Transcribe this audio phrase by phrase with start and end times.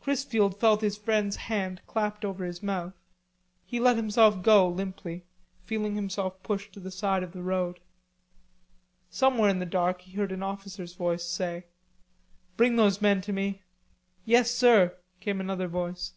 [0.00, 2.92] Chrisfield felt his friend's hand clapped over his mouth.
[3.64, 5.26] He let himself go limply,
[5.64, 7.78] feeling himself pushed to the side of the road.
[9.10, 11.66] Somewhere in the dark he heard an officer's voice say:
[12.56, 13.62] "Bring those men to me."
[14.24, 16.14] "Yes, sir," came another voice.